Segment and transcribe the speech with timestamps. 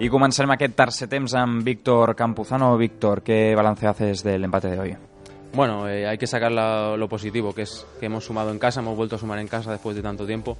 [0.00, 2.76] Y comencem aquest tercer temps amb Víctor Campuzano.
[2.78, 4.96] Víctor, ¿qué balance haces del empate de hoy?
[5.52, 8.96] Bueno, eh, hay que sacar lo positivo, que es que hemos sumado en casa, hemos
[8.96, 10.56] vuelto a sumar en casa después de tanto tiempo.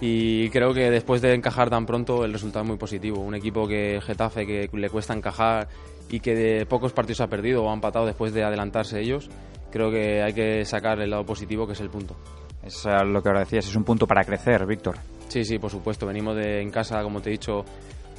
[0.00, 3.20] Y creo que después de encajar tan pronto, el resultado es muy positivo.
[3.20, 5.68] Un equipo que Getafe, que le cuesta encajar
[6.10, 9.30] y que de pocos partidos ha perdido o ha empatado después de adelantarse ellos,
[9.70, 12.16] creo que hay que sacar el lado positivo, que es el punto.
[12.64, 14.96] Es eh, lo que ahora decías, es un punto para crecer, Víctor.
[15.28, 16.06] Sí, sí, por supuesto.
[16.06, 17.64] Venimos de en casa, como te he dicho,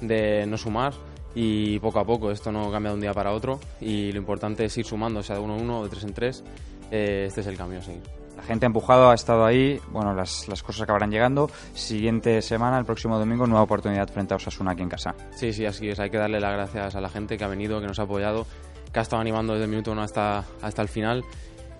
[0.00, 0.92] de no sumar
[1.34, 2.30] y poco a poco.
[2.30, 5.36] Esto no cambia de un día para otro y lo importante es ir sumando, sea
[5.36, 6.44] de uno en uno o de tres en tres.
[6.90, 8.02] Eh, este es el cambio a seguir.
[8.36, 9.78] La gente ha empujado, ha estado ahí.
[9.90, 11.50] Bueno, las, las cosas acabarán llegando.
[11.74, 15.14] Siguiente semana, el próximo domingo, nueva oportunidad frente a Osasuna aquí en casa.
[15.36, 16.00] Sí, sí, así es.
[16.00, 18.46] Hay que darle las gracias a la gente que ha venido, que nos ha apoyado,
[18.92, 21.24] que ha estado animando desde el minuto uno hasta, hasta el final.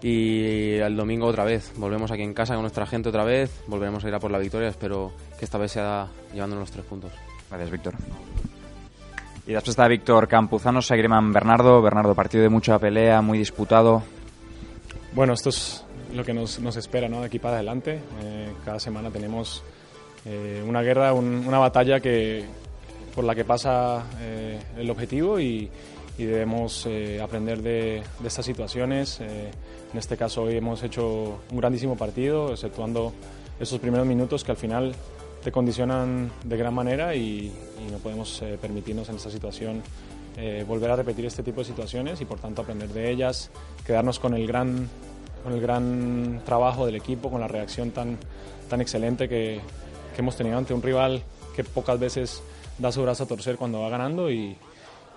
[0.02, 1.72] Y el domingo otra vez.
[1.76, 3.62] Volvemos aquí en casa con nuestra gente otra vez.
[3.68, 4.68] Volveremos a ir a por la victoria.
[4.68, 7.12] Espero que esta vez sea llevándonos los tres puntos.
[7.48, 7.94] Gracias, Víctor.
[9.46, 11.80] Y después está Víctor Campuzano, amb Bernardo.
[11.82, 14.02] Bernardo, partido de mucha pelea, muy disputado.
[15.14, 17.20] Bueno, esto es lo que nos, nos espera ¿no?
[17.20, 18.00] de aquí para adelante.
[18.22, 19.62] Eh, cada semana tenemos
[20.24, 22.44] eh, una guerra, un- una batalla que,
[23.14, 25.68] por la que pasa eh, el objetivo y,
[26.18, 29.20] y debemos eh, aprender de, estas situaciones.
[29.20, 29.50] Eh,
[29.92, 33.12] en este caso hoy hemos hecho un grandísimo partido, exceptuando
[33.58, 34.94] esos primeros minutos que al final
[35.42, 37.52] te condicionan de gran manera y,
[37.90, 39.82] no podemos eh, permitirnos en esta situación
[40.66, 43.50] volver a repetir este tipo de situaciones y por tanto aprender de ellas,
[43.84, 44.88] quedarnos con el gran,
[45.44, 48.16] con el gran trabajo del equipo, con la reacción tan,
[48.70, 49.60] tan excelente que,
[50.14, 51.22] que hemos tenido ante un rival
[51.54, 52.42] que pocas veces
[52.78, 54.56] da su brazo a torcer cuando va ganando y,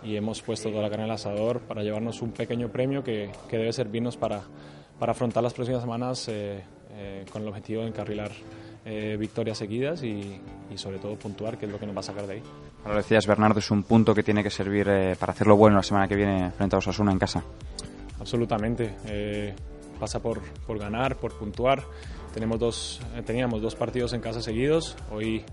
[0.06, 3.58] y hemos puesto toda la carne el asador para llevarnos un pequeño premio que, que
[3.58, 4.42] debe servirnos para,
[5.00, 8.32] para afrontar las próximas semanas eh, eh, con el objetivo de encarrilar
[8.86, 10.40] eh, victorias seguidas y,
[10.72, 12.44] y sobre todo puntuar, que es lo que nos va a sacar de ahí.
[12.84, 15.78] Ahora lo decías, Bernardo, es un punto que tiene que servir eh, para hacerlo bueno
[15.78, 17.44] la semana que viene frente a Osasuna en casa.
[18.20, 18.96] Absolutamente.
[19.08, 19.56] Eh,
[20.00, 21.82] pasa por, por ganar, por puntuar.
[22.32, 24.96] Tenemos dos, eh, teníamos dos partidos en casa seguidos.
[25.12, 25.44] Hoy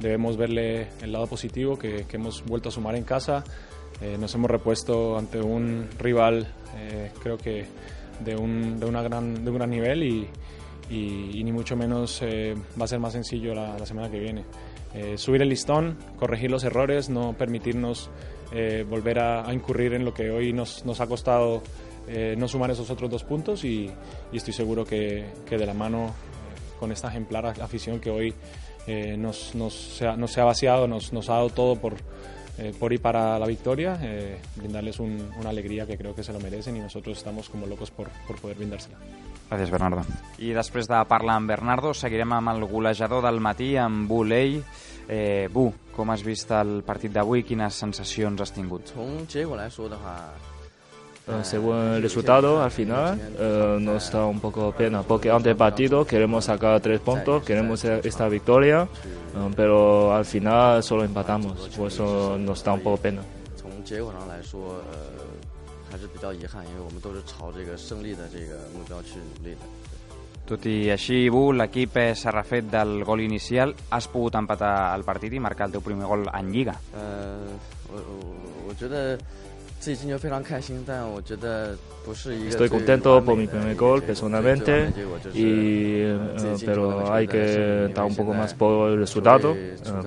[0.00, 3.44] debemos verle el lado positivo que, que hemos vuelto a sumar en casa.
[4.02, 6.46] Eh, nos hemos repuesto ante un rival,
[6.76, 7.66] eh, creo que
[8.24, 10.26] de un, de, una gran, de un gran nivel y,
[10.90, 14.18] y- y ni mucho menos eh, va a ser más sencillo la, la semana que
[14.18, 14.44] viene.
[14.94, 18.10] Eh, subir el listón, corregir los errores, no permitirnos
[18.52, 21.62] eh, volver a, a incurrir en lo que hoy nos, nos ha costado
[22.08, 23.90] eh, no sumar esos otros dos puntos y,
[24.32, 26.12] y estoy seguro que, que de la mano
[26.80, 28.34] con esta ejemplar afición que hoy
[29.18, 31.94] nos, nos, se ha, nos se ha vaciado, nos, nos ha dado todo por,
[32.60, 36.32] eh, por y para la victoria, eh, brindarles un, una alegría que creo que se
[36.32, 38.98] lo merecen y nosotros estamos como locos por, por poder brindársela.
[39.50, 40.04] Gràcies, Bernardo.
[40.38, 44.06] I després de parlar amb Bernardo, seguirem amb el golejador del matí, amb
[45.10, 47.42] Eh, Bu, com has vist el partit d'avui?
[47.42, 48.92] Quines sensacions has tingut?
[51.26, 55.56] Eh, según el resultado, al final eh, nos da un poco pena, porque antes del
[55.56, 58.86] partido queremos sacar tres puntos, queremos esta victoria.
[59.55, 63.21] pero al final solo empatamos, por eso nos da un poco pena.
[63.55, 65.25] 从结果上来说，呃，
[65.91, 69.61] 还是比较遗憾，因为我们都是朝这个胜利的这个目标去努力的。
[70.47, 73.73] Tot i així, Bu, l'equip eh, s'ha refet del gol inicial.
[73.89, 76.75] Has pogut empatar el partit i marcar el teu primer gol en Lliga.
[76.93, 77.57] 呃，
[77.91, 79.17] 我我我觉得
[82.48, 84.92] Estoy contento por mi primer gol personalmente,
[85.34, 86.02] y,
[86.66, 89.56] pero hay que dar un poco más por el resultado,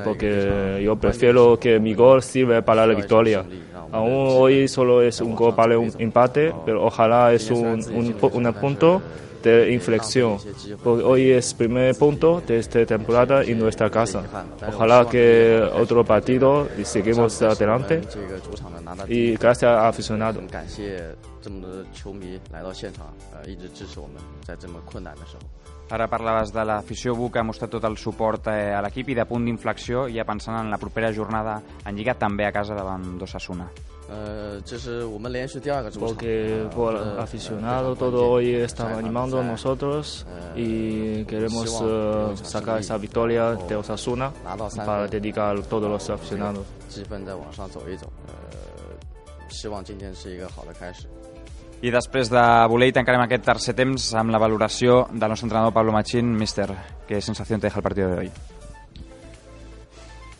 [0.03, 3.43] porque yo prefiero que mi gol sirva para la victoria.
[3.91, 8.53] Aún hoy solo es un gol para un empate, pero ojalá es un, un, un
[8.53, 9.01] punto
[9.42, 10.34] de 浪费了 inflexión.
[10.34, 14.22] 一些机会 Porque hoy es primer punto de esta temporada en nuestra casa.
[14.66, 18.00] Ojalá que otro partido y seguimos 上次是我们 adelante.
[18.08, 20.36] 这个主场的拿到 Y gracias a aficionados.
[20.36, 25.42] 很感谢这么多的球迷来到现场，呃，一直支持我们，在这么困难的时候。
[25.90, 29.14] Ara parlaves de l'afició Bu, que ha mostrat tot el suport eh, a l'equip i
[29.14, 33.16] de punt d'inflexió, ja pensant en la propera jornada en Lliga, també a casa davant
[33.16, 33.70] d'Osasuna.
[35.99, 41.83] Porque por aficionado todo hoy está animando a nosotros y queremos
[42.43, 44.31] sacar esa victoria de Osasuna
[44.75, 46.65] para dedicar a todos los aficionados.
[51.83, 52.41] I després de
[52.71, 56.31] voler i tancarem aquest tercer temps amb la valoració del nostre entrenador Pablo Machín.
[56.39, 56.69] Mister,
[57.09, 58.31] què sensació te deja el partit de hoy?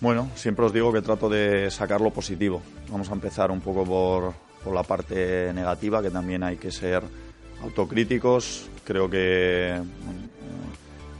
[0.03, 2.61] Bueno, siempre os digo que trato de sacar lo positivo.
[2.89, 7.01] Vamos a empezar un poco por, por la parte negativa, que también hay que ser
[7.61, 8.69] autocríticos.
[8.83, 9.81] Creo que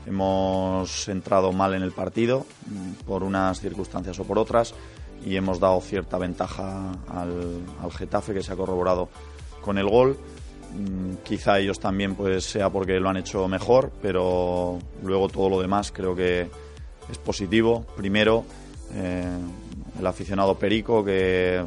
[0.04, 2.44] hemos entrado mal en el partido
[3.06, 4.74] por unas circunstancias o por otras
[5.24, 9.08] y hemos dado cierta ventaja al, al Getafe que se ha corroborado
[9.62, 10.18] con el gol.
[10.74, 15.62] Mm, quizá ellos también pues sea porque lo han hecho mejor, pero luego todo lo
[15.62, 16.50] demás creo que
[17.10, 17.86] es positivo.
[17.96, 18.44] Primero,
[18.94, 19.38] eh,
[19.98, 21.62] el aficionado Perico que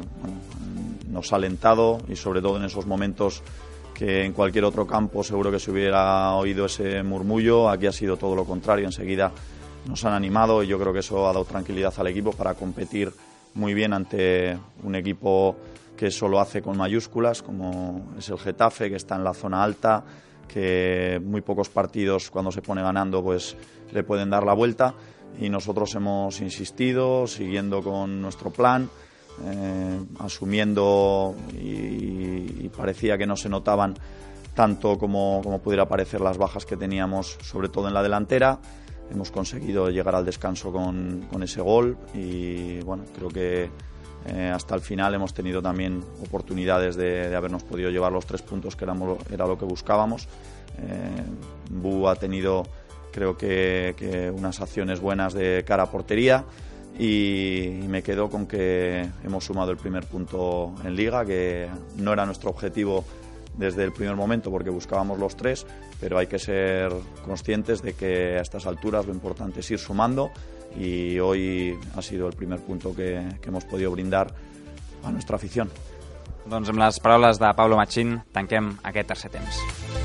[1.10, 3.42] nos ha alentado y sobre todo en esos momentos
[3.94, 7.68] que en cualquier otro campo seguro que se hubiera oído ese murmullo.
[7.68, 8.86] Aquí ha sido todo lo contrario.
[8.86, 9.32] Enseguida
[9.86, 13.12] nos han animado y yo creo que eso ha dado tranquilidad al equipo para competir
[13.54, 15.56] muy bien ante un equipo
[15.96, 19.64] que eso lo hace con mayúsculas, como es el Getafe, que está en la zona
[19.64, 20.04] alta,
[20.48, 23.56] que muy pocos partidos cuando se pone ganando pues
[23.92, 24.94] le pueden dar la vuelta
[25.40, 28.90] y nosotros hemos insistido, siguiendo con nuestro plan,
[29.44, 33.94] eh, asumiendo y, parecía que no se notaban
[34.54, 38.60] tanto como, como pudiera parecer las bajas que teníamos, sobre todo en la delantera.
[39.10, 43.70] Hemos conseguido llegar al descanso con, con ese gol y bueno, creo que
[44.26, 48.76] eh, hasta el final hemos tenido también oportunidades de, habernos podido llevar los tres puntos
[48.76, 50.28] que era lo que buscábamos.
[50.78, 51.22] Eh,
[51.70, 52.64] Bu ha tenido
[53.12, 56.44] creo que, unas acciones buenas de cara a portería
[56.98, 62.26] y, me quedo con que hemos sumado el primer punto en liga, que no era
[62.26, 63.04] nuestro objetivo
[63.56, 65.66] desde el primer momento porque buscábamos los tres,
[66.00, 66.92] pero hay que ser
[67.24, 70.30] conscientes de que a estas alturas lo importante es ir sumando
[70.76, 74.34] y hoy ha sido el primer punto que, que hemos podido brindar
[75.04, 75.70] a nuestra afición.
[76.48, 79.97] Doncs amb les paraules de Pablo Machín tanquem aquest tercer temps.